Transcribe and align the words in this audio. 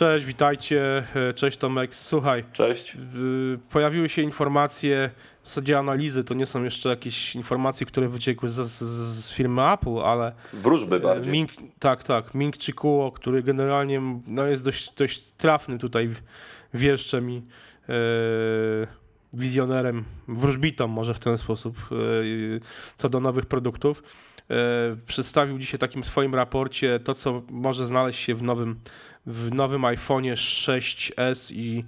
Cześć, 0.00 0.24
witajcie. 0.24 1.04
E, 1.14 1.34
cześć 1.34 1.58
Tomek. 1.58 1.94
Słuchaj. 1.94 2.44
Cześć. 2.52 2.96
Pojawiły 3.72 4.08
się 4.08 4.22
informacje, 4.22 5.10
w 5.42 5.48
zasadzie 5.48 5.78
analizy, 5.78 6.24
to 6.24 6.34
nie 6.34 6.46
są 6.46 6.64
jeszcze 6.64 6.88
jakieś 6.88 7.36
informacje, 7.36 7.86
które 7.86 8.08
wyciekły 8.08 8.48
z, 8.48 8.54
z, 8.54 8.82
z 9.24 9.34
firmy 9.34 9.72
Apple, 9.72 9.98
ale... 9.98 10.32
Wróżby 10.52 10.96
e, 10.96 11.00
bardziej. 11.00 11.32
Ming, 11.32 11.50
tak, 11.78 12.02
tak. 12.02 12.34
Ming 12.34 12.58
Chikuo, 12.58 13.12
który 13.12 13.42
generalnie 13.42 14.02
no, 14.26 14.46
jest 14.46 14.64
dość, 14.64 14.94
dość 14.94 15.20
trafny 15.20 15.78
tutaj 15.78 16.10
wieszczem 16.74 17.30
i 17.30 17.42
e, 17.88 17.92
wizjonerem, 19.32 20.04
wróżbitą 20.28 20.88
może 20.88 21.14
w 21.14 21.18
ten 21.18 21.38
sposób, 21.38 21.78
e, 21.92 21.94
co 22.96 23.08
do 23.08 23.20
nowych 23.20 23.46
produktów. 23.46 24.02
E, 24.50 24.54
przedstawił 25.06 25.58
dzisiaj 25.58 25.78
takim 25.78 26.04
swoim 26.04 26.34
raporcie 26.34 27.00
to, 27.00 27.14
co 27.14 27.42
może 27.50 27.86
znaleźć 27.86 28.20
się 28.20 28.34
w 28.34 28.42
nowym, 28.42 28.80
w 29.26 29.54
nowym 29.54 29.82
iPhone'ie 29.82 30.32
6s 30.32 31.52
i 31.54 31.84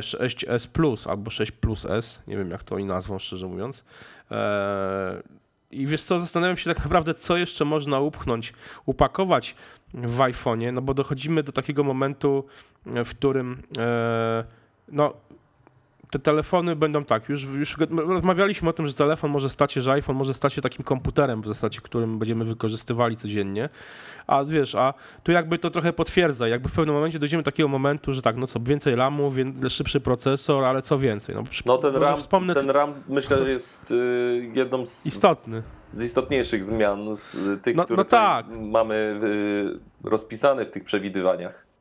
6s 0.00 0.68
Plus 0.68 1.06
albo 1.06 1.30
6 1.30 1.52
Plus 1.52 1.86
S, 1.86 2.22
nie 2.26 2.36
wiem 2.36 2.50
jak 2.50 2.62
to 2.62 2.74
oni 2.74 2.84
nazwą 2.84 3.18
szczerze 3.18 3.46
mówiąc. 3.46 3.84
E, 4.30 5.22
I 5.70 5.86
wiesz 5.86 6.02
co, 6.02 6.20
zastanawiam 6.20 6.56
się 6.56 6.74
tak 6.74 6.84
naprawdę, 6.84 7.14
co 7.14 7.36
jeszcze 7.36 7.64
można 7.64 8.00
upchnąć, 8.00 8.52
upakować 8.86 9.54
w 9.94 10.16
iPhone'ie, 10.16 10.72
no 10.72 10.82
bo 10.82 10.94
dochodzimy 10.94 11.42
do 11.42 11.52
takiego 11.52 11.84
momentu, 11.84 12.44
w 12.86 13.10
którym 13.10 13.62
no, 14.88 15.14
te 16.12 16.18
telefony 16.18 16.76
będą 16.76 17.04
tak, 17.04 17.28
już, 17.28 17.44
już 17.44 17.76
rozmawialiśmy 17.90 18.68
o 18.68 18.72
tym, 18.72 18.86
że 18.86 18.94
telefon 18.94 19.30
może 19.30 19.48
stać 19.48 19.72
się, 19.72 19.82
że 19.82 19.92
iPhone 19.92 20.16
może 20.16 20.34
stać 20.34 20.52
się 20.52 20.62
takim 20.62 20.84
komputerem 20.84 21.42
w 21.42 21.46
zasadzie, 21.46 21.80
którym 21.80 22.18
będziemy 22.18 22.44
wykorzystywali 22.44 23.16
codziennie, 23.16 23.68
a 24.26 24.44
wiesz, 24.44 24.74
a 24.74 24.94
tu 25.22 25.32
jakby 25.32 25.58
to 25.58 25.70
trochę 25.70 25.92
potwierdza, 25.92 26.48
jakby 26.48 26.68
w 26.68 26.72
pewnym 26.72 26.94
momencie 26.94 27.18
dojdziemy 27.18 27.42
do 27.42 27.50
takiego 27.50 27.68
momentu, 27.68 28.12
że 28.12 28.22
tak, 28.22 28.36
no 28.36 28.46
co, 28.46 28.60
więcej 28.60 28.94
RAMu, 28.94 29.32
szybszy 29.68 30.00
procesor, 30.00 30.64
ale 30.64 30.82
co 30.82 30.98
więcej. 30.98 31.34
No, 31.34 31.42
no 31.66 31.78
ten, 31.78 31.96
RAM, 31.96 32.16
wspomnę, 32.16 32.54
ten 32.54 32.70
RAM 32.70 32.94
myślę 33.08 33.50
jest 33.50 33.90
y, 33.90 34.50
jedną 34.54 34.86
z... 34.86 35.06
Istotny 35.06 35.62
z 35.92 36.02
istotniejszych 36.02 36.64
zmian, 36.64 37.16
z 37.16 37.62
tych, 37.62 37.76
no, 37.76 37.84
które 37.84 37.96
no 37.96 38.04
tak. 38.04 38.46
mamy 38.48 39.20
y, 40.04 40.08
rozpisane 40.08 40.66
w 40.66 40.70
tych 40.70 40.84
przewidywaniach. 40.84 41.71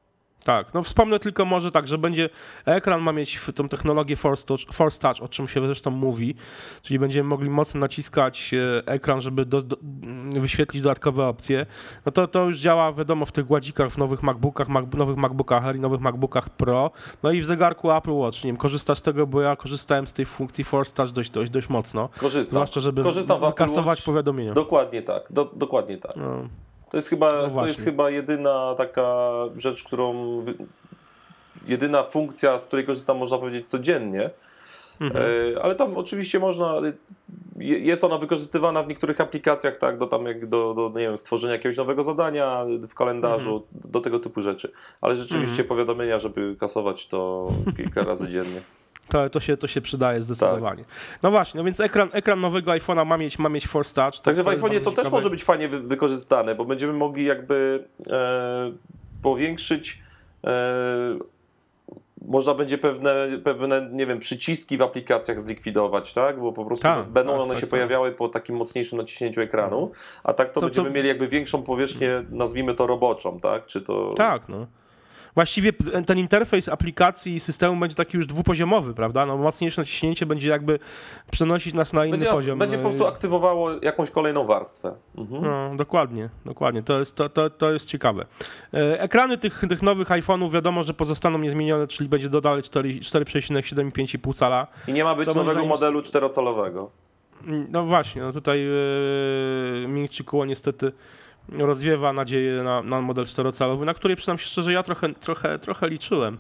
Tak, 0.44 0.73
no 0.73 0.84
wspomnę 0.84 1.20
tylko 1.20 1.45
może 1.45 1.72
tak, 1.72 1.88
że 1.88 1.97
będzie 1.97 2.30
ekran 2.66 3.02
ma 3.02 3.11
mieć 3.11 3.39
tą 3.56 3.70
technologię 3.70 4.16
Force 4.16 4.45
Touch, 4.45 4.61
Force 4.73 5.00
Touch, 5.00 5.22
o 5.22 5.28
czym 5.28 5.47
się 5.47 5.66
zresztą 5.66 5.92
mówi, 5.92 6.36
czyli 6.81 7.00
będziemy 7.00 7.30
mogli 7.30 7.50
mocno 7.50 7.80
naciskać 7.80 8.52
e, 8.53 8.88
ekran, 8.88 9.22
żeby 9.22 9.45
do, 9.45 9.62
do, 9.62 9.78
wyświetlić 10.31 10.84
dodatkowe 10.84 11.25
opcje. 11.25 11.66
No 12.06 12.12
to, 12.12 12.28
to 12.28 12.45
już 12.45 12.59
działa, 12.59 12.94
wiadomo, 12.94 13.25
w 13.25 13.31
tych 13.31 13.45
gładzikach, 13.45 13.89
w 13.89 13.97
nowych 13.97 14.23
MacBookach, 14.23 14.67
Mac, 14.67 14.86
nowych 14.94 15.17
MacBookach 15.17 15.66
Air 15.66 15.75
i 15.75 15.80
nowych 15.80 16.02
MacBookach 16.02 16.50
Pro, 16.50 16.92
no 17.23 17.31
i 17.31 17.42
w 17.42 17.45
zegarku 17.45 17.92
Apple 17.92 18.14
Watch. 18.14 18.44
Nie 18.44 18.47
wiem, 18.47 18.58
korzystasz 18.58 18.97
z 18.97 19.02
tego, 19.02 19.28
bo 19.28 19.42
ja 19.42 19.56
korzystałem 19.56 20.08
z 20.08 20.14
tej 20.14 20.25
funkcji 20.25 20.64
Force 20.64 20.94
Touch 20.94 21.12
dość, 21.12 21.30
dość, 21.30 21.52
dość 21.52 21.69
mocno. 21.69 22.09
Korzystam. 22.17 22.53
Zwłaszcza, 22.53 22.80
żeby 22.80 23.03
Korzystam 23.03 23.42
wykasować 23.42 24.02
powiadomienia. 24.02 24.53
Dokładnie 24.53 25.02
tak, 25.02 25.23
do, 25.30 25.52
dokładnie 25.56 25.97
tak. 25.97 26.16
No. 26.16 26.47
To 26.92 26.97
jest 26.97 27.09
chyba, 27.09 27.47
no 27.47 27.61
to 27.61 27.67
jest 27.67 27.84
chyba 27.84 28.09
jedyna 28.09 28.75
taka 28.78 29.31
rzecz, 29.58 29.84
którą. 29.84 30.16
Jedyna 31.67 32.03
funkcja, 32.03 32.59
z 32.59 32.67
której 32.67 32.86
korzystam, 32.86 33.17
można 33.17 33.38
powiedzieć, 33.38 33.70
codziennie. 33.70 34.30
Mhm. 35.02 35.25
E, 35.56 35.64
ale 35.64 35.75
tam 35.75 35.97
oczywiście 35.97 36.39
można. 36.39 36.81
Jest 37.59 38.03
ona 38.03 38.17
wykorzystywana 38.17 38.84
w 38.84 38.88
niektórych 38.88 39.22
aplikacjach, 39.22 39.78
tak, 39.78 39.97
do 39.97 40.08
tam 40.08 40.25
jak 40.25 40.50
do, 40.50 40.73
do 40.73 41.00
nie 41.00 41.06
wiem, 41.06 41.17
stworzenia 41.17 41.53
jakiegoś 41.53 41.78
nowego 41.78 42.03
zadania 42.03 42.66
w 42.88 42.94
kalendarzu, 42.94 43.53
mhm. 43.53 43.92
do 43.92 44.02
tego 44.02 44.19
typu 44.19 44.42
rzeczy. 44.42 44.72
Ale 45.02 45.16
rzeczywiście 45.16 45.62
mhm. 45.62 45.67
powiadomienia, 45.67 46.19
żeby 46.19 46.56
kasować 46.59 47.08
to 47.08 47.47
kilka 47.78 48.03
razy 48.03 48.30
dziennie. 48.30 48.62
To, 49.11 49.29
to, 49.29 49.39
się, 49.39 49.57
to 49.57 49.67
się 49.67 49.81
przydaje 49.81 50.22
zdecydowanie. 50.22 50.83
Tak. 50.83 51.19
No 51.23 51.31
właśnie, 51.31 51.57
no 51.57 51.63
więc 51.63 51.79
ekran, 51.79 52.09
ekran 52.11 52.39
nowego 52.39 52.72
iPhone'a 52.72 53.05
ma 53.05 53.17
mieć, 53.17 53.39
ma 53.39 53.49
mieć 53.49 53.67
Force 53.67 53.95
Touch. 53.95 54.23
Także 54.23 54.44
w 54.44 54.47
iPhone'ie 54.47 54.83
to 54.83 54.91
też 54.91 55.11
może 55.11 55.29
być 55.29 55.44
fajnie 55.44 55.69
wy, 55.69 55.79
wykorzystane, 55.79 56.55
bo 56.55 56.66
będziemy 56.66 56.94
mogli 56.94 57.25
jakby 57.25 57.83
e, 58.07 58.72
powiększyć 59.23 60.01
e, 60.44 60.51
można 62.25 62.53
będzie 62.53 62.77
pewne, 62.77 63.27
pewne, 63.44 63.89
nie 63.91 64.05
wiem, 64.05 64.19
przyciski 64.19 64.77
w 64.77 64.81
aplikacjach 64.81 65.41
zlikwidować, 65.41 66.13
tak? 66.13 66.39
Bo 66.39 66.53
po 66.53 66.66
prostu 66.66 66.83
tak, 66.83 67.05
będą 67.05 67.31
tak, 67.31 67.41
one 67.41 67.49
tak, 67.49 67.57
się 67.57 67.61
tak. 67.61 67.69
pojawiały 67.69 68.11
po 68.11 68.29
takim 68.29 68.55
mocniejszym 68.55 68.97
naciśnięciu 68.97 69.41
ekranu, 69.41 69.91
a 70.23 70.33
tak 70.33 70.51
to 70.51 70.59
co, 70.59 70.66
będziemy 70.66 70.89
co... 70.89 70.95
mieli 70.95 71.07
jakby 71.07 71.28
większą 71.28 71.63
powierzchnię, 71.63 72.23
nazwijmy 72.29 72.73
to 72.73 72.88
roboczą, 72.88 73.39
tak? 73.39 73.66
Czy 73.66 73.81
to... 73.81 74.13
Tak, 74.13 74.49
no 74.49 74.67
właściwie 75.36 75.74
ten 76.06 76.18
interfejs 76.18 76.69
aplikacji 76.69 77.34
i 77.34 77.40
systemu 77.40 77.80
będzie 77.80 77.96
taki 77.96 78.18
już 78.18 78.28
dwupoziomowy, 78.28 78.94
prawda? 78.94 79.25
No, 79.25 79.38
mocniejsze 79.38 79.81
naciśnięcie 79.81 80.25
będzie 80.25 80.50
jakby 80.50 80.80
przenosić 81.31 81.74
nas 81.74 81.94
na 81.94 82.06
inny 82.06 82.18
będzie, 82.18 82.34
poziom. 82.34 82.59
Będzie 82.59 82.78
po 82.78 82.84
prostu 82.84 83.08
aktywowało 83.08 83.70
jakąś 83.81 84.12
kolejną 84.12 84.46
warstwę. 84.46 84.96
Mhm. 85.18 85.44
No, 85.44 85.75
dokładnie, 85.75 86.30
dokładnie. 86.46 86.84
To 86.84 87.00
jest, 87.00 87.16
to, 87.16 87.30
to, 87.30 87.50
to 87.50 87.72
jest 87.72 87.90
ciekawe. 87.90 88.25
E, 88.74 89.02
ekrany 89.02 89.38
tych, 89.38 89.62
tych 89.70 89.81
nowych 89.81 90.08
iPhone'ów 90.08 90.52
wiadomo, 90.52 90.84
że 90.84 90.94
pozostaną 90.94 91.38
niezmienione, 91.38 91.88
czyli 91.88 92.09
będzie 92.09 92.30
dodali 92.30 92.62
4,75,5 92.62 94.34
cala. 94.34 94.68
I 94.88 94.94
nie 94.94 95.03
ma 95.03 95.16
być 95.16 95.36
nowego 95.36 95.66
modelu 95.66 96.02
czterocalowego. 96.02 96.91
No 97.70 97.86
właśnie, 97.86 98.22
no 98.22 98.31
tutaj 98.31 98.59
yy, 98.62 99.88
Mingchikuo 99.88 100.46
niestety 100.46 100.91
rozwiewa 101.50 102.13
nadzieję 102.13 102.63
na, 102.63 102.84
na 102.84 103.02
model 103.02 103.25
czterocalowy, 103.25 103.85
na 103.85 103.94
który 103.94 104.16
przyznam 104.16 104.38
się 104.38 104.46
szczerze, 104.46 104.74
ja 104.74 104.84
trochę, 104.84 105.13
trochę, 105.13 105.59
trochę 105.59 105.90
liczyłem. 105.90 106.38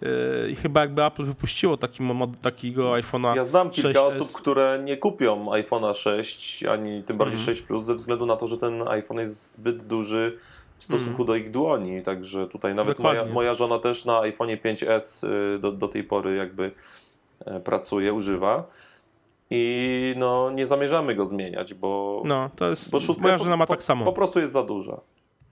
Yy, 0.00 0.50
I 0.50 0.56
chyba 0.56 0.80
jakby 0.80 1.04
Apple 1.04 1.24
wypuściło 1.24 1.76
taki 1.76 2.02
mod, 2.02 2.40
takiego 2.40 2.88
iPhone'a. 2.88 3.36
Ja 3.36 3.44
znam 3.44 3.70
kilka 3.70 4.00
6S. 4.00 4.02
osób, 4.02 4.40
które 4.40 4.80
nie 4.84 4.96
kupią 4.96 5.50
iPhone'a 5.50 5.94
6, 5.94 6.64
ani 6.64 7.02
tym 7.02 7.18
bardziej 7.18 7.36
mm. 7.36 7.46
6 7.46 7.62
Plus, 7.62 7.84
ze 7.84 7.94
względu 7.94 8.26
na 8.26 8.36
to, 8.36 8.46
że 8.46 8.58
ten 8.58 8.88
iPhone 8.88 9.18
jest 9.18 9.52
zbyt 9.52 9.84
duży 9.84 10.38
w 10.78 10.84
stosunku 10.84 11.22
mm. 11.22 11.26
do 11.26 11.36
ich 11.36 11.50
dłoni. 11.50 12.02
Także 12.02 12.46
tutaj 12.46 12.74
nawet 12.74 12.98
moja, 12.98 13.24
moja, 13.24 13.54
żona 13.54 13.78
też 13.78 14.04
na 14.04 14.20
iPhone'ie 14.20 14.60
5S 14.60 15.26
y, 15.56 15.58
do, 15.58 15.72
do 15.72 15.88
tej 15.88 16.04
pory 16.04 16.36
jakby 16.36 16.70
e, 17.44 17.60
pracuje, 17.60 18.12
używa. 18.12 18.64
I 19.50 20.14
no, 20.18 20.50
nie 20.50 20.66
zamierzamy 20.66 21.14
go 21.14 21.26
zmieniać, 21.26 21.74
bo. 21.74 22.22
No, 22.24 22.50
to 22.56 22.68
jest. 22.68 22.90
Bo 22.90 22.98
moja 23.20 23.38
żona 23.38 23.56
ma 23.56 23.66
tak 23.66 23.82
samo. 23.82 24.04
Po, 24.04 24.12
po 24.12 24.16
prostu 24.16 24.40
jest 24.40 24.52
za 24.52 24.62
duża. 24.62 25.00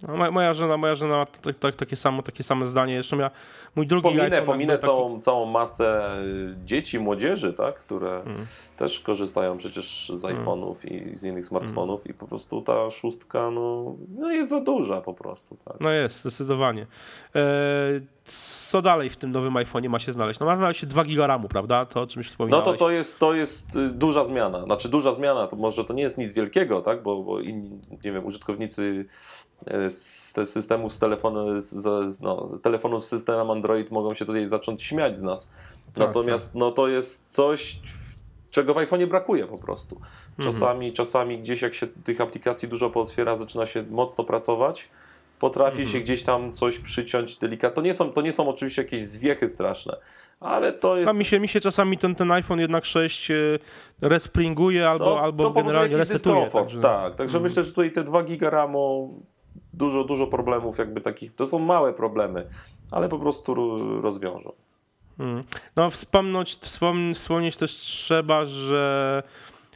No, 0.09 0.31
moja 0.31 0.53
żona, 0.53 0.77
moja 0.77 0.95
żona 0.95 1.17
ma 1.17 1.27
tak, 1.27 1.55
tak, 1.55 1.77
takie, 1.77 1.97
samo, 1.97 2.23
takie 2.23 2.43
same 2.43 2.67
zdanie. 2.67 2.95
Jeszcze 2.95 3.17
miała 3.17 3.31
mój 3.77 3.87
drugi 3.87 4.03
Pominę, 4.03 4.25
iPhone 4.25 4.47
pominę 4.47 4.73
taki... 4.73 4.87
całą, 4.87 5.21
całą 5.21 5.47
masę 5.47 6.17
y, 6.23 6.55
dzieci, 6.65 6.99
młodzieży, 6.99 7.53
tak, 7.53 7.75
które 7.75 8.21
mm. 8.21 8.47
Też 8.83 9.01
korzystają 9.01 9.59
przecież 9.59 10.13
z 10.15 10.25
mm. 10.25 10.45
iPhone'ów 10.45 10.75
i 10.85 11.17
z 11.17 11.25
innych 11.25 11.47
smartfonów 11.47 12.01
mm. 12.01 12.11
i 12.11 12.15
po 12.15 12.27
prostu 12.27 12.63
ta 12.63 12.91
szóstka 12.91 13.51
no, 13.51 13.97
no 14.19 14.31
jest 14.31 14.51
za 14.51 14.61
duża 14.61 15.01
po 15.01 15.15
prostu. 15.15 15.57
Tak. 15.65 15.77
No 15.81 15.91
jest, 15.91 16.21
zdecydowanie. 16.21 16.87
E, 17.35 17.49
co 18.25 18.83
dalej 18.83 19.11
w 19.11 19.17
tym 19.17 19.33
nowym 19.33 19.55
iPhone'ie 19.55 19.89
ma 19.89 19.99
się 19.99 20.13
znaleźć? 20.13 20.41
No 20.41 20.47
ma 20.47 20.57
znaleźć 20.57 20.81
się 20.81 20.87
2 20.87 21.05
giga 21.05 21.27
RAMu, 21.27 21.49
prawda? 21.49 21.87
To 21.87 22.01
o 22.01 22.07
czymś 22.07 22.29
wspominałeś. 22.29 22.67
No 22.67 22.73
to, 22.73 22.79
to, 22.79 22.91
jest, 22.91 23.19
to 23.19 23.35
jest 23.35 23.77
y, 23.77 23.89
duża 23.89 24.25
zmiana. 24.25 24.65
Znaczy 24.65 24.89
duża 24.89 25.13
zmiana, 25.13 25.47
to 25.47 25.57
może 25.57 25.85
to 25.85 25.95
nie 25.95 26.03
jest 26.03 26.19
nic 26.19 26.33
wielkiego, 26.33 26.81
tak, 26.81 27.03
bo, 27.03 27.23
bo 27.23 27.41
inni, 27.41 27.81
nie 28.05 28.13
wiem, 28.13 28.27
użytkownicy 28.27 29.07
E, 29.67 29.91
z 29.91 30.35
systemów 30.45 30.95
z 30.95 30.99
telefonu, 30.99 31.61
z, 31.61 32.21
no, 32.21 32.49
z 32.49 32.61
telefonów 32.61 33.05
z 33.05 33.09
systemem 33.09 33.51
Android 33.51 33.91
mogą 33.91 34.15
się 34.15 34.25
tutaj 34.25 34.47
zacząć 34.47 34.83
śmiać 34.83 35.17
z 35.17 35.23
nas. 35.23 35.51
Tak, 35.95 36.07
Natomiast 36.07 36.47
tak. 36.47 36.55
no, 36.55 36.71
to 36.71 36.89
jest 36.89 37.33
coś, 37.33 37.81
czego 38.53 38.75
w 38.75 38.77
iPhone'ie 38.77 39.07
brakuje 39.07 39.47
po 39.47 39.59
prostu. 39.59 39.97
Mhm. 39.97 40.53
Czasami, 40.53 40.87
mhm. 40.87 40.93
czasami 40.93 41.39
gdzieś 41.39 41.63
jak 41.63 41.75
się 41.75 41.87
tych 41.87 42.21
aplikacji 42.21 42.69
dużo 42.69 42.91
pootwiera, 42.91 43.37
zaczyna 43.37 43.67
się 43.67 43.83
mocno 43.91 44.25
pracować, 44.25 44.89
potrafi 45.39 45.83
mhm. 45.83 45.89
się 45.89 46.01
gdzieś 46.01 46.23
tam 46.23 46.53
coś 46.53 46.79
przyciąć 46.79 47.37
delikatnie. 47.37 47.75
To 47.75 47.83
nie 47.83 47.95
są, 47.95 48.13
to 48.13 48.23
nie 48.23 48.33
są 48.33 48.49
oczywiście 48.49 48.83
jakieś 48.83 49.05
zwiechy 49.05 49.49
straszne, 49.49 49.97
ale 50.41 50.73
to 50.73 50.97
jest... 50.97 51.07
No, 51.07 51.15
mi, 51.15 51.25
się, 51.25 51.41
mi 51.41 51.49
się 51.49 51.61
czasami 51.61 51.99
ten, 51.99 52.15
ten 52.15 52.33
iPhone 52.33 52.61
jednak 52.61 52.85
6 52.85 53.31
e, 53.31 53.35
respringuje 54.01 54.89
albo, 54.89 55.05
to, 55.05 55.21
albo 55.21 55.45
to 55.45 55.51
generalnie 55.51 55.97
resetuje. 55.97 56.51
Także... 56.51 56.81
Tak, 56.81 57.15
także 57.15 57.39
mhm. 57.39 57.43
myślę, 57.43 57.63
że 57.63 57.71
tutaj 57.71 57.93
te 57.93 58.05
2 58.05 58.23
giga 58.23 58.51
RAMu 58.51 59.15
dużo, 59.73 60.05
dużo 60.05 60.27
problemów 60.27 60.79
jakby 60.79 61.01
takich, 61.01 61.35
to 61.35 61.47
są 61.47 61.59
małe 61.59 61.93
problemy, 61.93 62.47
ale 62.91 63.09
po 63.09 63.19
prostu 63.19 63.77
rozwiążą. 64.01 64.53
Hmm. 65.19 65.45
No 65.77 65.91
wspomnieć, 65.91 66.57
wspom 66.61 67.15
wspomnieć 67.15 67.57
też 67.57 67.73
trzeba, 67.73 68.47
że 68.47 69.23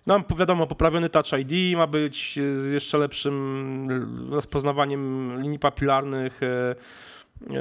no 0.07 0.21
wiadomo, 0.37 0.67
poprawiony 0.67 1.09
Touch 1.09 1.33
ID 1.39 1.77
ma 1.77 1.87
być 1.87 2.39
z 2.57 2.73
jeszcze 2.73 2.99
lepszym 2.99 3.89
rozpoznawaniem 4.31 5.33
linii 5.41 5.59
papilarnych, 5.59 6.43
e, 6.43 6.47
e, 6.47 7.57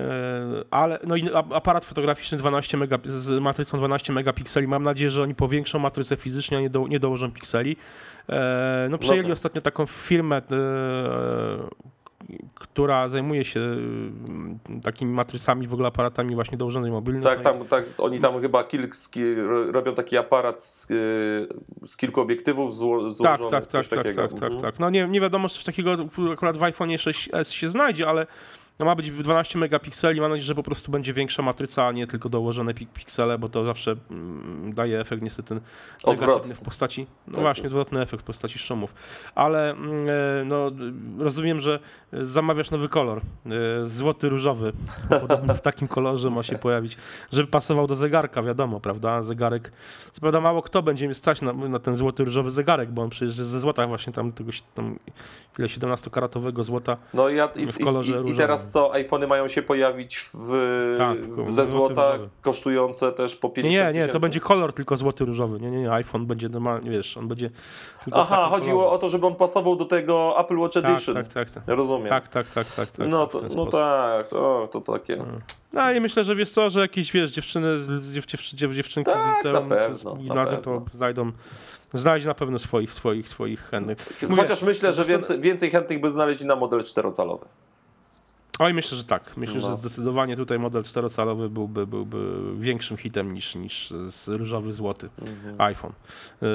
ale 0.72 1.00
no 1.08 1.16
i 1.16 1.30
aparat 1.34 1.86
fotograficzny 1.86 2.38
12 2.38 2.78
mega, 2.78 3.00
z 3.06 3.42
matrycą 3.42 3.78
12 3.78 4.14
megapikseli. 4.14 4.68
Mam 4.68 4.84
nadzieję, 4.84 5.12
że 5.12 5.24
oni 5.24 5.36
powiększą 5.36 5.80
matrycę 5.80 6.16
fizycznie, 6.16 6.58
a 6.58 6.62
nie, 6.62 6.70
do, 6.70 6.88
nie 6.88 7.00
dołożą 7.00 7.32
pikseli. 7.32 7.78
E, 8.30 8.88
no 8.90 8.98
przejęli 8.98 9.22
no 9.22 9.28
tak. 9.28 9.34
ostatnio 9.34 9.62
taką 9.62 9.86
firmę 9.86 10.42
która 12.54 13.08
zajmuje 13.10 13.46
się 13.46 13.60
y, 13.60 14.82
takimi 14.84 15.12
matrysami, 15.14 15.68
w 15.68 15.74
ogóle 15.74 15.88
aparatami 15.88 16.36
właśnie 16.36 16.58
do 16.58 16.66
urządzeń 16.66 16.92
mobilnych. 16.92 17.24
Tak, 17.24 17.42
tam, 17.42 17.66
tak, 17.66 17.86
oni 17.98 18.20
tam 18.20 18.42
chyba 18.42 18.64
kilk, 18.64 18.96
robią 19.72 19.94
taki 19.96 20.18
aparat 20.18 20.62
z, 20.64 20.92
y, 20.92 21.88
z 21.88 21.98
kilku 21.98 22.22
obiektywów 22.22 22.76
zło, 22.76 23.02
Tak, 23.04 23.12
złożonych, 23.14 23.42
tak, 23.52 23.52
tak, 23.52 23.68
coś 23.72 23.88
tak, 23.90 24.00
takiego. 24.04 24.22
tak, 24.22 24.32
tak, 24.40 24.44
Mhm. 24.44 24.62
tak. 24.62 24.80
No 24.80 24.90
nie, 24.90 25.08
nie 25.08 25.22
wiadomo, 25.22 25.50
czy 25.50 25.56
coś 25.56 25.64
takiego 25.64 25.96
akurat 26.34 26.58
w 26.58 26.64
iPhone 26.64 26.90
6s 26.90 27.52
się 27.52 27.68
znajdzie, 27.68 28.08
ale 28.08 28.28
no 28.80 28.86
ma 28.86 28.96
być 28.96 29.12
12 29.12 29.60
megapikseli, 29.60 30.22
mam 30.22 30.30
nadzieję, 30.32 30.46
że 30.46 30.56
po 30.56 30.64
prostu 30.64 30.92
będzie 30.92 31.14
większa 31.14 31.42
matryca, 31.42 31.88
a 31.88 31.92
nie 31.92 32.08
tylko 32.08 32.30
dołożone 32.30 32.74
pik 32.74 32.90
piksele, 32.94 33.38
bo 33.38 33.50
to 33.50 33.66
zawsze 33.66 33.96
mm, 34.12 34.74
daje 34.74 35.00
efekt 35.00 35.24
niestety 35.24 35.62
Odwrotny. 36.04 36.28
negatywny 36.28 36.56
w 36.56 36.62
postaci, 36.62 37.08
no 37.28 37.34
Tak 37.34 37.42
właśnie, 37.42 37.66
odwrotny 37.66 38.02
efekt 38.02 38.24
w 38.24 38.26
postaci 38.26 38.60
szumów. 38.60 38.96
Ale 39.36 39.72
e, 39.72 39.76
no, 40.46 40.72
rozumiem, 41.20 41.60
że 41.60 41.80
zamawiasz 42.14 42.72
nowy 42.72 42.90
kolor, 42.90 43.18
e, 43.18 43.88
złoty 43.88 44.30
różowy, 44.30 44.72
podobno 45.10 45.54
w 45.54 45.62
takim 45.62 45.88
kolorze 45.88 46.30
ma 46.30 46.44
się 46.44 46.58
pojawić, 46.58 46.98
żeby 47.32 47.48
pasował 47.52 47.88
do 47.88 47.96
zegarka, 47.96 48.44
wiadomo, 48.44 48.80
prawda, 48.80 49.24
zegarek, 49.24 49.72
co 50.12 50.22
prawda 50.22 50.42
mało 50.42 50.62
kto 50.62 50.84
będzie 50.84 51.06
mnie 51.06 51.16
stać 51.16 51.42
na, 51.42 51.54
na 51.54 51.80
ten 51.80 51.96
złoty 51.96 52.24
różowy 52.24 52.52
zegarek, 52.52 52.92
bo 52.92 53.02
on 53.02 53.10
przecież 53.10 53.38
jest 53.38 53.50
ze 53.50 53.60
złota 53.60 53.88
właśnie 53.88 54.14
tam 54.14 54.32
tego, 54.32 54.52
tam 54.74 55.00
ile 55.60 55.68
17-karatowego 55.68 56.64
złota, 56.64 56.98
No 57.14 57.30
ja, 57.30 57.46
i, 57.56 57.72
W 57.72 57.78
kolorze 57.84 58.12
i, 58.12 58.16
i, 58.16 58.18
i 58.18 58.22
różowym. 58.22 58.36
Teraz 58.66 58.72
co, 58.74 58.94
iPhony 58.94 59.28
mają 59.28 59.48
się 59.48 59.62
pojawić 59.62 60.30
w, 60.34 60.96
Tak, 60.98 61.18
w, 61.18 61.54
ze 61.54 61.68
złota, 61.68 62.12
różowy. 62.12 62.30
kosztujące 62.42 63.12
też 63.12 63.36
po 63.36 63.48
nie, 63.48 63.54
50 63.54 63.74
nie, 63.74 63.88
nie, 63.88 63.94
tysięcy? 63.94 64.14
to 64.14 64.20
będzie 64.20 64.40
kolor 64.40 64.74
tylko 64.74 64.98
złoty 64.98 65.26
różowy, 65.26 65.60
nie, 65.60 65.72
nie, 65.72 65.82
nie, 65.82 65.92
iPhone 65.92 66.26
będzie 66.26 66.50
normalnie, 66.50 66.92
wiesz, 66.92 67.18
on 67.18 67.28
będzie 67.28 67.50
Aha, 68.12 68.48
chodziło 68.52 68.78
kolorze. 68.78 68.96
o 68.96 69.00
to, 69.00 69.10
żeby 69.10 69.28
on 69.28 69.36
pasował 69.36 69.76
do 69.76 69.86
tego 69.86 70.40
Apple 70.40 70.58
Watch 70.58 70.74
tak, 70.74 70.86
Edition. 70.86 71.16
tak, 71.16 71.28
tak, 71.28 71.50
tak. 71.50 71.64
Rozumiem. 71.68 72.08
Tak, 72.08 72.28
tak, 72.28 72.50
tak, 72.50 72.68
tak, 72.68 72.92
tak. 72.92 73.08
no 73.08 73.28
w 73.28 73.32
to, 73.32 73.42
no 73.56 73.66
tak, 73.66 74.28
to, 74.28 74.70
to 74.72 74.82
takie. 74.82 75.18
No 75.74 75.92
i 75.92 76.00
myślę, 76.00 76.24
że 76.24 76.36
wiesz 76.36 76.52
co, 76.52 76.70
że 76.70 76.80
jakieś 76.80 77.12
wiesz, 77.12 77.32
dziewczyny, 77.32 77.80
z, 77.80 78.14
dziew, 78.14 78.26
dziew, 78.26 78.42
dziew, 78.42 78.72
dziewczynki 78.74 79.12
Tak, 79.12 79.22
z 79.22 79.36
liceum 79.46 79.70
na 79.70 79.76
czy 79.76 79.82
pewno, 79.82 79.98
z 79.98 80.04
na 80.04 80.12
gimnazjum 80.16 80.62
to 80.62 80.82
znajdą, 80.94 81.32
znajdzie 81.94 82.28
na 82.28 82.34
pewno 82.34 82.60
swoich, 82.60 82.94
swoich, 82.94 83.30
swoich 83.30 83.62
chętnych. 83.62 83.98
Mówię, 84.30 84.42
Chociaż 84.42 84.62
myślę, 84.62 84.94
że 84.94 85.04
więcej, 85.04 85.40
więcej 85.40 85.72
chętnych 85.72 86.02
by 86.02 86.12
znaleźli 86.12 86.46
na 86.46 86.56
model 86.56 86.84
czterocalowy. 86.84 87.46
Oj, 88.60 88.74
myślę, 88.74 88.98
że 88.98 89.04
tak. 89.04 89.38
Myślę, 89.38 89.56
No. 89.62 89.70
że 89.70 89.76
zdecydowanie 89.76 90.36
tutaj 90.36 90.60
model 90.60 90.84
czterocalowy 90.84 91.50
byłby, 91.50 91.88
byłby 91.88 92.18
większym 92.60 92.98
hitem 92.98 93.34
niż, 93.34 93.56
niż 93.56 93.94
z 94.06 94.28
różowy 94.28 94.74
złoty 94.74 95.10
Mhm. 95.22 95.62
iPhone. 95.62 95.92
Yy, 96.42 96.48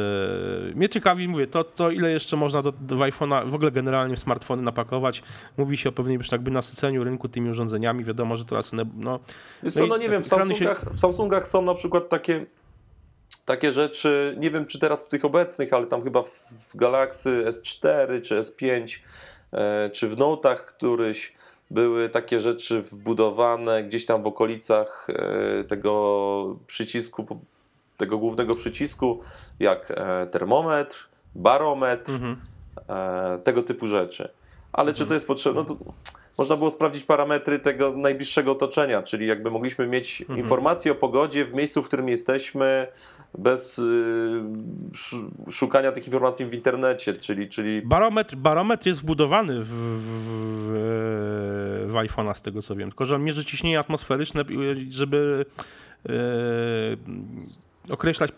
mnie 0.74 0.88
ciekawi, 0.88 1.28
mówię, 1.28 1.46
to, 1.46 1.64
to 1.64 1.90
ile 1.90 2.10
jeszcze 2.10 2.36
można 2.36 2.62
do, 2.62 2.72
do 2.72 2.96
iPhone'a, 2.96 3.50
w 3.50 3.54
ogóle 3.54 3.70
generalnie 3.70 4.16
w 4.16 4.20
smartfony 4.20 4.62
napakować. 4.62 5.22
Mówi 5.56 5.76
się 5.76 5.88
o 5.88 5.92
pewnym 5.92 6.14
już 6.18 6.32
jakby 6.32 6.50
nasyceniu 6.50 7.04
rynku 7.04 7.28
tymi 7.28 7.50
urządzeniami. 7.50 8.04
Wiadomo, 8.04 8.36
że 8.36 8.44
teraz 8.44 8.72
one, 8.72 8.84
no, 8.96 9.20
No 9.62 9.70
co, 9.70 9.86
no 9.86 9.96
nie 9.96 10.08
wiem, 10.08 10.22
w 10.22 10.26
się- 10.26 10.30
Samsungach, 10.30 10.84
w 10.92 11.00
Samsungach 11.00 11.48
są 11.48 11.62
na 11.62 11.74
przykład 11.74 12.08
takie, 12.08 12.46
takie 13.44 13.72
rzeczy, 13.72 14.36
nie 14.38 14.50
wiem 14.50 14.66
czy 14.66 14.78
teraz 14.78 15.06
w 15.06 15.08
tych 15.08 15.24
obecnych, 15.24 15.72
ale 15.72 15.86
tam 15.86 16.02
chyba 16.04 16.22
w, 16.22 16.46
w 16.68 16.76
Galaxy 16.76 17.44
S4 17.48 18.22
czy 18.22 18.40
S5 18.40 18.98
e, 19.52 19.90
czy 19.90 20.08
w 20.08 20.16
Note'ach 20.16 20.56
któryś 20.56 21.39
były 21.70 22.08
takie 22.08 22.40
rzeczy 22.40 22.82
wbudowane 22.82 23.84
gdzieś 23.84 24.06
tam 24.06 24.22
w 24.22 24.26
okolicach 24.26 25.06
e, 25.08 25.64
tego 25.64 26.56
przycisku, 26.66 27.40
tego 27.96 28.18
głównego 28.18 28.56
przycisku, 28.56 29.20
jak 29.60 29.90
e, 29.90 30.26
termometr, 30.26 31.08
barometr, 31.34 32.12
mhm. 32.12 32.36
e, 32.88 33.38
tego 33.38 33.62
typu 33.62 33.86
rzeczy. 33.86 34.28
Ale 34.72 34.94
czy 34.94 35.06
to 35.06 35.14
jest 35.14 35.26
potrzebne? 35.26 35.60
No 35.68 35.74
to 35.74 35.76
można 36.40 36.56
było 36.56 36.70
sprawdzić 36.70 37.04
parametry 37.04 37.58
tego 37.58 37.92
najbliższego 37.96 38.52
otoczenia, 38.52 39.02
czyli 39.02 39.26
jakby 39.26 39.50
mogliśmy 39.50 39.86
mieć 39.86 40.20
Mhm. 40.20 40.38
informacje 40.40 40.92
o 40.92 40.94
pogodzie 40.94 41.44
w 41.44 41.54
miejscu, 41.54 41.82
w 41.82 41.86
którym 41.86 42.08
jesteśmy, 42.08 42.86
bez 43.38 43.78
y, 43.78 43.82
sz- 44.94 45.30
szukania 45.50 45.92
tych 45.92 46.06
informacji 46.06 46.46
w 46.46 46.54
internecie, 46.54 47.12
czyli, 47.12 47.48
czyli 47.48 47.82
Barometr, 47.82 48.36
barometr 48.36 48.86
jest 48.86 49.00
wbudowany 49.02 49.60
w, 49.62 49.66
w, 49.68 50.72
w 51.86 51.94
iPhone'a 51.94 52.34
z 52.34 52.42
tego 52.42 52.62
co 52.62 52.76
wiem, 52.76 52.90
tylko 52.90 53.06
że 53.06 53.14
on 53.14 53.24
mierzy 53.24 53.44
ciśnienie 53.44 53.78
atmosferyczne, 53.78 54.44
żeby 54.90 55.44
e, 56.08 56.12
określać 57.90 58.30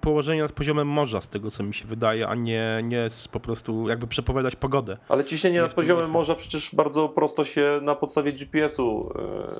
położenie 0.00 0.42
nad 0.42 0.52
poziomem 0.52 0.88
morza 0.88 1.20
z 1.20 1.28
tego 1.28 1.50
co 1.50 1.62
mi 1.62 1.74
się 1.74 1.86
wydaje, 1.88 2.28
a 2.28 2.34
nie, 2.34 2.80
nie 2.84 3.10
z, 3.10 3.28
po 3.28 3.40
prostu 3.40 3.88
jakby 3.88 4.06
przepowiadać 4.06 4.56
pogodę. 4.56 4.96
ale 5.08 5.24
ciśnienie 5.24 5.56
Nie 5.56 5.62
nad 5.62 5.74
poziomem 5.74 6.10
morza 6.10 6.34
przecież 6.34 6.74
bardzo 6.74 7.08
prosto 7.08 7.44
się 7.44 7.78
na 7.82 7.94
podstawie 7.94 8.32
GPS-u 8.32 9.12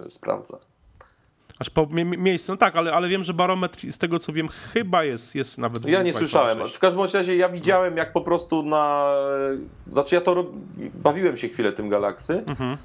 y, 0.06 0.10
sprawdza. 0.10 0.58
Aż 1.58 1.70
po 1.70 1.86
mie- 1.86 2.04
mie- 2.04 2.18
miejsce, 2.18 2.52
no 2.52 2.56
tak, 2.56 2.76
ale, 2.76 2.92
ale 2.92 3.08
wiem, 3.08 3.24
że 3.24 3.34
barometr 3.34 3.92
z 3.92 3.98
tego 3.98 4.18
co 4.18 4.32
wiem 4.32 4.48
chyba 4.48 5.04
jest, 5.04 5.34
jest 5.34 5.58
nawet 5.58 5.88
Ja 5.88 6.02
nie 6.02 6.12
słyszałem. 6.12 6.58
6. 6.58 6.76
W 6.76 6.78
każdym 6.78 7.02
razie 7.14 7.36
ja 7.36 7.48
widziałem, 7.48 7.96
jak 7.96 8.12
po 8.12 8.20
prostu 8.20 8.62
na. 8.62 9.14
Znaczy, 9.90 10.14
ja 10.14 10.20
to 10.20 10.34
rob... 10.34 10.46
bawiłem 10.94 11.36
się 11.36 11.48
chwilę 11.48 11.72
tym 11.72 11.88
Galaxy 11.88 12.44
Mhm. 12.48 12.76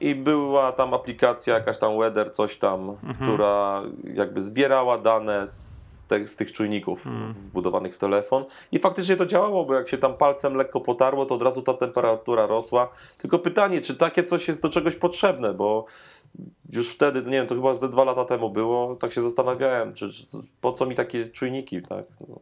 i 0.00 0.14
była 0.14 0.72
tam 0.72 0.94
aplikacja, 0.94 1.54
jakaś 1.54 1.78
tam 1.78 1.98
Weather, 1.98 2.32
coś 2.32 2.56
tam, 2.58 2.80
Mhm. 2.90 3.14
która 3.14 3.82
jakby 4.14 4.40
zbierała 4.40 4.98
dane 4.98 5.48
z, 5.48 5.89
te, 6.10 6.28
z 6.28 6.36
tych 6.36 6.52
czujników 6.52 7.06
Mhm. 7.06 7.32
wbudowanych 7.32 7.94
w 7.94 7.98
telefon. 7.98 8.44
I 8.72 8.78
faktycznie 8.78 9.16
to 9.16 9.26
działało, 9.26 9.64
bo 9.64 9.74
jak 9.74 9.88
się 9.88 9.98
tam 9.98 10.14
palcem 10.16 10.54
lekko 10.54 10.80
potarło, 10.80 11.26
to 11.26 11.34
od 11.34 11.42
razu 11.42 11.62
ta 11.62 11.74
temperatura 11.74 12.46
rosła. 12.46 12.88
Tylko 13.18 13.38
pytanie, 13.38 13.80
czy 13.80 13.96
takie 13.96 14.24
coś 14.24 14.48
jest 14.48 14.62
do 14.62 14.68
czegoś 14.68 14.96
potrzebne, 14.96 15.54
bo 15.54 15.84
już 16.72 16.90
wtedy, 16.94 17.22
nie 17.22 17.30
wiem, 17.30 17.46
to 17.46 17.54
chyba 17.54 17.74
ze 17.74 17.88
dwa 17.88 18.04
lata 18.04 18.24
temu 18.24 18.50
było, 18.50 18.96
tak 18.96 19.12
się 19.12 19.22
zastanawiałem, 19.22 19.94
czy, 19.94 20.12
czy 20.12 20.26
po 20.60 20.72
co 20.72 20.86
mi 20.86 20.94
takie 20.94 21.26
czujniki, 21.26 21.82
tak? 21.82 22.04
No. 22.28 22.40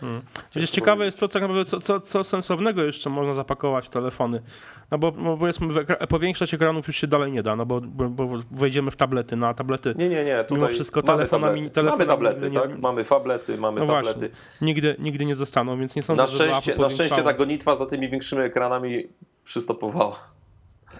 Hmm. 0.00 0.22
Przecież 0.50 0.70
ciekawe 0.70 1.04
jest 1.04 1.18
to, 1.20 1.28
co, 1.28 1.40
naprawdę, 1.40 1.64
co, 1.64 1.80
co, 1.80 2.00
co 2.00 2.24
sensownego 2.24 2.82
jeszcze 2.84 3.10
można 3.10 3.34
zapakować 3.34 3.86
w 3.86 3.90
telefony. 3.90 4.42
No 4.90 4.98
bo, 4.98 5.12
bo 5.12 5.36
powiedzmy, 5.36 5.68
powiększać 6.08 6.54
ekranów 6.54 6.86
już 6.86 6.96
się 6.96 7.06
dalej 7.06 7.32
nie 7.32 7.42
da, 7.42 7.56
no 7.56 7.66
bo, 7.66 7.80
bo, 7.80 8.08
bo 8.08 8.28
wejdziemy 8.50 8.90
w 8.90 8.96
tablety, 8.96 9.36
na 9.36 9.54
tablety 9.54 9.94
Nie, 9.98 10.08
nie, 10.08 10.24
nie. 10.24 10.44
Mimo 10.50 10.68
wszystko 10.68 11.02
mamy 11.06 11.24
telefonami- 11.24 11.28
tablety. 11.30 11.70
telefonami 11.70 11.98
mamy 11.98 12.06
tablety, 12.06 12.50
nie- 12.50 12.60
tak? 12.60 12.78
Mamy 12.78 13.04
fablety, 13.04 13.58
mamy 13.58 13.80
No 13.80 13.86
tablety. 13.86 14.18
właśnie. 14.18 14.36
nigdy, 14.60 14.96
nigdy 14.98 15.24
nie 15.24 15.34
zostaną, 15.34 15.78
więc 15.78 15.96
nie 15.96 16.02
sądzę, 16.02 16.22
Na 16.22 16.28
szczęście, 16.28 16.76
na 16.76 16.90
szczęście 16.90 17.22
ta 17.22 17.32
gonitwa 17.32 17.76
za 17.76 17.86
tymi 17.86 18.08
większymi 18.08 18.42
ekranami 18.42 19.04
przystopowała. 19.44 20.16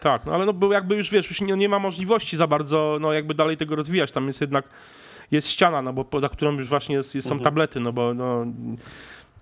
Tak, 0.00 0.26
no 0.26 0.32
ale 0.34 0.46
no 0.46 0.52
bo 0.52 0.72
jakby 0.72 0.94
już 0.96 1.10
wiesz, 1.10 1.30
już 1.30 1.40
nie, 1.40 1.54
nie 1.56 1.68
ma 1.68 1.78
możliwości 1.78 2.36
za 2.36 2.46
bardzo, 2.46 2.98
no 3.00 3.12
jakby 3.12 3.34
dalej 3.34 3.56
tego 3.56 3.76
rozwijać, 3.76 4.10
tam 4.10 4.26
jest 4.26 4.40
jednak, 4.40 4.68
jest 5.30 5.48
ściana, 5.48 5.82
no 5.82 5.92
bo 5.92 6.04
poza 6.04 6.28
którą 6.28 6.52
już 6.52 6.68
właśnie 6.68 6.96
jest, 6.96 7.10
są 7.10 7.16
Mhm. 7.18 7.40
tablety, 7.40 7.80
no 7.80 7.92
bo 7.92 8.14
no... 8.14 8.46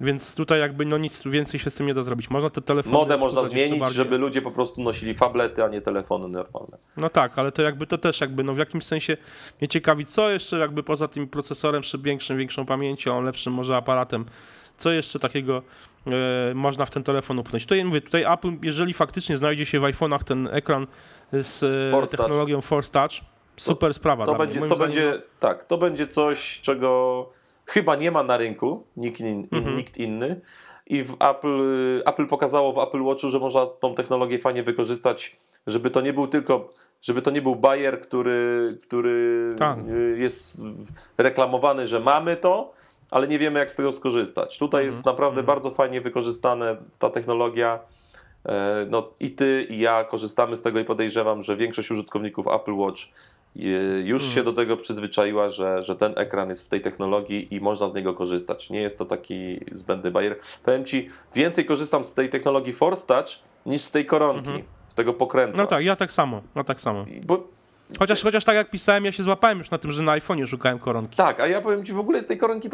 Więc 0.01 0.35
tutaj 0.35 0.61
jakby 0.61 0.85
no 0.85 0.99
nic 0.99 1.23
więcej 1.27 1.61
się 1.61 1.71
z 1.71 1.75
tym 1.75 1.87
nie 1.87 1.95
da 1.95 2.03
zrobić. 2.03 2.31
Można 2.31 2.51
te 2.51 2.61
telefony... 2.61 2.93
Modę 2.95 3.17
można 3.17 3.45
zmienić, 3.45 3.89
żeby 3.93 4.19
ludzie 4.19 4.43
po 4.43 4.51
prostu 4.51 4.83
nosili 4.83 5.15
fablety, 5.15 5.65
a 5.65 5.69
nie 5.69 5.81
telefony 5.81 6.29
normalne. 6.29 6.79
No 6.97 7.11
tak, 7.11 7.39
ale 7.39 7.53
to 7.53 7.63
jakby 7.63 7.87
to 7.87 7.99
też 7.99 8.21
jakby 8.21 8.45
no 8.45 8.55
w 8.55 8.59
jakimś 8.59 8.85
sensie 8.85 9.17
mnie 9.61 9.69
ciekawi, 9.69 10.05
co 10.07 10.31
jeszcze 10.31 10.59
jakby 10.59 10.83
poza 10.83 11.09
tym 11.09 11.29
procesorem, 11.29 11.83
większym, 11.99 12.39
większą 12.39 12.67
pamięcią, 12.67 13.23
lepszym 13.23 13.53
może 13.53 13.77
aparatem, 13.77 14.25
co 14.79 14.93
jeszcze 14.93 15.19
takiego 15.19 15.63
e, 16.07 16.55
można 16.55 16.87
w 16.87 16.91
ten 16.91 17.03
telefon 17.03 17.39
upchnąć. 17.39 17.65
Tutaj 17.65 17.85
mówię, 17.85 18.01
tutaj 18.01 18.25
Apple, 18.33 18.53
jeżeli 18.63 18.93
faktycznie 18.95 19.37
znajdzie 19.37 19.67
się 19.67 19.81
w 19.81 19.83
iPhone'ach 19.83 20.25
ten 20.25 20.49
ekran 20.53 20.87
z 21.33 21.63
e, 21.63 21.91
Force 21.91 22.17
Touch. 22.17 22.27
technologią 22.27 22.61
Force 22.61 22.91
Touch, 22.93 23.25
super 23.57 23.95
sprawa. 23.95 24.27
To 24.27 24.35
dla 24.35 24.45
mnie. 24.45 24.55
będzie, 24.55 24.69
to 24.69 24.77
zdaniem, 24.77 24.95
będzie, 24.95 25.23
tak, 25.41 25.65
to 25.65 25.79
będzie 25.79 26.07
coś, 26.09 26.61
czego 26.61 27.29
chyba 27.67 27.97
nie 27.97 28.11
ma 28.11 28.23
na 28.23 28.37
rynku, 28.37 28.85
nikt, 28.97 29.21
in, 29.21 29.49
Mhm. 29.53 29.77
nikt 29.77 29.97
inny. 29.99 30.41
I 30.87 31.03
w 31.05 31.13
Apple, 31.21 31.63
Apple 32.07 32.27
pokazało 32.27 32.73
w 32.73 32.79
Apple 32.89 33.03
Watchu, 33.05 33.29
że 33.29 33.39
można 33.39 33.67
tą 33.67 33.95
technologię 33.95 34.39
fajnie 34.39 34.63
wykorzystać, 34.63 35.37
żeby 35.67 35.91
to 35.91 36.01
nie 36.01 36.13
był 36.13 36.27
tylko, 36.29 36.71
żeby 37.03 37.23
to 37.23 37.31
nie 37.31 37.43
był 37.43 37.57
bajer, 37.57 38.01
który, 38.01 38.79
który 38.83 39.51
Tak. 39.59 39.79
jest 40.17 40.63
reklamowany, 41.19 41.87
że 41.87 42.01
mamy 42.01 42.37
to, 42.37 42.73
ale 43.11 43.29
nie 43.29 43.39
wiemy 43.39 43.59
jak 43.59 43.71
z 43.71 43.75
tego 43.77 43.93
skorzystać. 43.93 44.59
Tutaj 44.59 44.81
Mhm. 44.83 44.95
jest 44.95 45.07
naprawdę 45.07 45.43
bardzo 45.43 45.71
fajnie 45.71 46.01
wykorzystana 46.01 46.77
ta 46.99 47.11
technologia. 47.11 47.79
E, 48.47 48.87
No 48.91 49.09
i 49.21 49.31
ty 49.31 49.67
i 49.71 49.79
ja 49.79 50.05
korzystamy 50.05 50.57
z 50.57 50.63
tego 50.63 50.79
i 50.81 50.85
podejrzewam, 50.85 51.43
że 51.43 51.57
większość 51.57 51.91
użytkowników 51.91 52.47
Apple 52.49 52.75
Watch 52.75 53.01
już 54.05 54.23
Mhm. 54.23 54.33
się 54.35 54.43
do 54.43 54.53
tego 54.53 54.77
przyzwyczaiła, 54.77 55.49
że, 55.49 55.83
że 55.83 55.97
ten 55.97 56.13
ekran 56.17 56.49
jest 56.49 56.67
w 56.67 56.69
tej 56.69 56.81
technologii 56.81 57.55
i 57.55 57.61
można 57.61 57.89
z 57.89 57.95
niego 57.95 58.15
korzystać. 58.15 58.71
Nie 58.71 58.81
jest 58.81 58.99
to 58.99 59.05
taki 59.05 59.61
zbędny 59.73 60.11
bajer. 60.11 60.37
Powiem 60.65 60.85
ci, 60.85 61.09
więcej 61.35 61.65
korzystam 61.65 62.05
z 62.05 62.15
tej 62.15 62.31
technologii 62.31 62.73
Force 62.73 63.07
Touch 63.07 63.29
niż 63.67 63.83
z 63.83 63.91
tej 63.91 64.07
koronki, 64.07 64.47
Mhm. 64.49 64.63
z 64.89 64.95
tego 64.95 65.13
pokrętła. 65.15 65.63
No 65.63 65.67
tak, 65.69 65.85
ja 65.85 65.97
tak 65.97 66.13
samo, 66.13 66.43
no 66.55 66.65
tak 66.65 66.81
samo. 66.81 67.05
Bo, 67.27 67.49
Chociaż, 67.99 68.23
chociaż 68.23 68.45
tak 68.45 68.55
jak 68.57 68.71
pisałem, 68.71 69.05
ja 69.05 69.13
się 69.13 69.23
złapałem 69.23 69.59
już 69.59 69.71
na 69.71 69.79
tym, 69.79 69.93
że 69.93 70.03
na 70.03 70.13
iPhone'ie 70.19 70.47
szukałem 70.47 70.79
koronki. 70.79 71.17
tak, 71.17 71.41
a 71.41 71.47
ja 71.47 71.61
powiem 71.61 71.85
ci 71.85 71.93
w 71.93 71.99
ogóle 71.99 72.23
z 72.23 72.27
tej 72.27 72.39
koronki. 72.39 72.69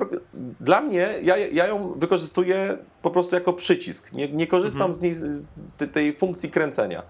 Dla 0.60 0.80
mnie, 0.80 1.14
ja, 1.22 1.36
ja 1.36 1.66
ją 1.66 1.92
wykorzystuję 1.96 2.78
po 3.02 3.10
prostu 3.10 3.34
jako 3.34 3.52
przycisk. 3.52 4.12
Nie, 4.12 4.28
nie 4.28 4.46
korzystam 4.46 4.90
Mhm. 4.90 4.94
z 4.94 5.00
niej, 5.00 5.14
z 5.14 5.42
tej 5.92 6.16
funkcji 6.16 6.50
kręcenia. 6.50 7.02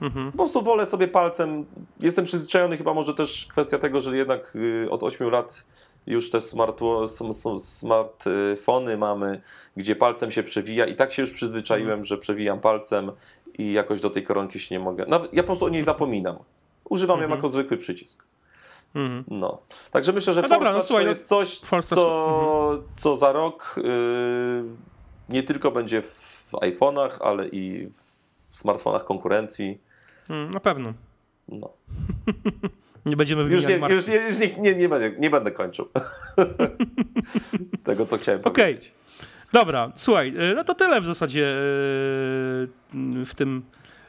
Mhm. 0.00 0.32
Po 0.32 0.38
prostu 0.38 0.62
wolę 0.62 0.86
sobie 0.86 1.08
palcem. 1.08 1.66
Jestem 2.00 2.24
przyzwyczajony, 2.24 2.76
chyba 2.76 2.94
może 2.94 3.14
też 3.14 3.46
kwestia 3.50 3.78
tego, 3.78 4.00
że 4.00 4.16
jednak 4.16 4.52
y, 4.56 4.90
od 4.90 5.02
8 5.02 5.30
lat 5.30 5.64
już 6.06 6.30
te 6.30 6.40
smartfony 7.58 8.96
mamy, 8.98 9.40
gdzie 9.76 9.96
palcem 9.96 10.30
się 10.30 10.42
przewija 10.42 10.86
i 10.86 10.96
tak 10.96 11.12
się 11.12 11.22
już 11.22 11.30
przyzwyczaiłem, 11.32 11.88
Mhm. 11.90 12.04
że 12.04 12.18
przewijam 12.18 12.60
palcem 12.60 13.12
i 13.58 13.72
jakoś 13.72 14.00
do 14.00 14.10
tej 14.10 14.22
koronki 14.24 14.60
się 14.60 14.74
nie 14.74 14.78
mogę. 14.84 15.06
Nawet, 15.06 15.34
ja 15.34 15.42
po 15.42 15.46
prostu 15.46 15.64
o 15.64 15.68
niej 15.68 15.82
zapominam. 15.84 16.36
Używam 16.88 17.18
ją 17.18 17.24
Mhm. 17.24 17.38
jako 17.38 17.48
zwykły 17.48 17.76
przycisk. 17.76 18.24
Mhm. 18.94 19.24
No. 19.28 19.58
Także 19.90 20.12
myślę, 20.12 20.34
że 20.34 20.42
No 20.42 20.48
dobra, 20.48 20.72
no 20.72 20.82
słuchaj, 20.82 21.04
to 21.04 21.06
no- 21.06 21.10
jest 21.10 21.28
coś, 21.28 21.60
Force 21.60 21.94
Touch- 21.96 21.98
co, 21.98 22.82
co 22.96 23.16
za 23.16 23.32
rok 23.32 23.74
y, 23.78 23.82
nie 25.28 25.42
tylko 25.42 25.70
będzie 25.70 26.02
w 26.02 26.48
iPhone'ach, 26.52 27.10
ale 27.20 27.48
i 27.48 27.88
w 28.50 28.56
smartfonach 28.56 29.04
konkurencji. 29.04 29.85
Mm, 30.30 30.50
Na 30.50 30.60
pewno. 30.60 30.92
No. 31.48 31.72
Nie 33.06 33.16
będziemy 33.16 33.42
Już, 33.42 33.66
nie, 33.66 33.76
już, 33.76 34.06
nie, 34.06 34.14
już 34.14 34.38
nie, 34.38 34.56
nie, 34.58 34.74
nie, 34.74 34.88
będę, 34.88 35.10
nie 35.20 35.30
będę 35.30 35.50
kończył 35.50 35.88
tego, 37.84 38.06
co 38.06 38.18
chciałem 38.18 38.40
Okej. 38.40 38.52
powiedzieć. 38.74 38.92
Dobra, 39.52 39.92
słuchaj, 39.96 40.28
y, 40.50 40.54
no 40.54 40.64
to 40.64 40.74
tyle 40.74 41.00
w 41.00 41.04
zasadzie 41.06 41.42
y, 41.42 41.54
w 43.26 43.32
tym 43.36 43.62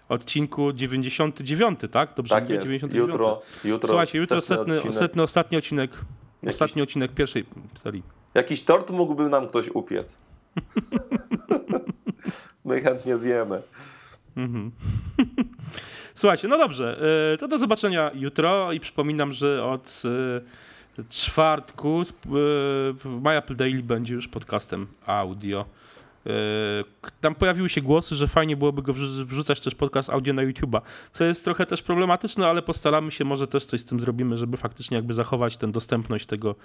odcinku 0.10 0.74
99, 0.74 1.80
tak? 1.92 2.14
Dobrze 2.16 2.36
Tak 2.36 2.50
jest. 2.50 2.64
99. 2.64 3.14
Jutro, 3.14 3.42
jutro, 3.64 3.88
Słuchajcie, 3.88 4.18
jutro 4.20 4.42
setny, 4.42 4.74
odcinek. 4.76 4.96
setny 4.96 5.24
ostatni 5.24 5.58
odcinek, 5.58 5.92
Jakiś- 5.92 6.56
ostatni 6.56 6.82
odcinek 6.82 7.12
pierwszej 7.14 7.46
serii. 7.76 8.04
Jakiś 8.34 8.64
tort 8.64 8.92
mógłby 8.92 9.30
nam 9.30 9.48
ktoś 9.48 9.70
upiec. 9.70 10.18
My 12.66 12.82
chętnie 12.82 13.18
zjemy. 13.18 13.62
Mhm. 14.38 14.72
Słuchajcie, 16.18 16.48
no 16.48 16.58
dobrze, 16.58 17.00
y, 17.34 17.38
to 17.38 17.48
do 17.48 17.58
zobaczenia 17.58 18.12
jutro 18.14 18.72
i 18.72 18.80
przypominam, 18.80 19.32
że 19.32 19.66
od 19.66 20.04
y, 21.00 21.04
czwartku 21.10 22.02
y, 23.26 23.38
Apple 23.38 23.56
Daily 23.56 23.84
będzie 23.84 24.14
już 24.14 24.28
podcastem 24.28 24.88
audio. 25.06 25.66
Y, 26.27 26.29
k- 27.01 27.12
Tam 27.22 27.36
pojawiły 27.36 27.69
się 27.69 27.81
głosy, 27.81 28.15
że 28.15 28.27
fajnie 28.27 28.57
byłoby 28.57 28.81
go 28.81 28.93
wrzu- 28.93 29.25
wrzucać 29.25 29.60
też 29.62 29.75
podcast 29.75 30.10
audio 30.10 30.34
na 30.34 30.41
YouTube'a, 30.41 30.81
co 31.12 31.24
jest 31.24 31.43
trochę 31.46 31.65
też 31.65 31.81
problematyczne, 31.81 32.48
ale 32.48 32.62
postaramy 32.62 33.12
się, 33.12 33.25
może 33.25 33.48
też 33.48 33.65
coś 33.65 33.81
z 33.81 33.86
tym 33.86 34.00
zrobimy, 34.00 34.38
żeby 34.38 34.57
faktycznie 34.57 34.96
jakby 34.98 35.13
zachować 35.13 35.57
tę 35.57 35.72
dostępność 35.72 36.25
tego 36.25 36.55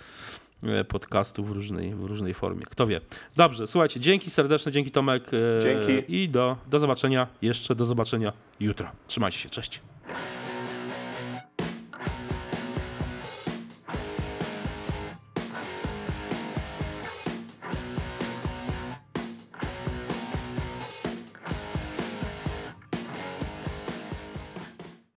e, 0.63 0.85
podcastu 0.85 1.45
w 1.45 1.51
różnej, 1.51 1.95
w 1.95 2.05
różnej 2.05 2.35
formie. 2.35 2.63
Kto 2.67 2.87
wie. 2.87 3.01
Dobrze, 3.37 3.67
słuchajcie, 3.67 4.01
dzięki 4.01 4.31
serdeczne, 4.31 4.73
dzięki 4.73 4.91
Tomek. 4.91 5.31
e, 5.35 5.63
Dzięki. 5.63 6.15
I 6.23 6.29
do, 6.29 6.57
do 6.71 6.79
zobaczenia, 6.79 7.27
jeszcze 7.43 7.75
do 7.75 7.85
zobaczenia 7.85 8.33
jutro. 8.61 8.89
Trzymajcie 9.07 9.39
się, 9.39 9.51
cześć. 9.51 9.81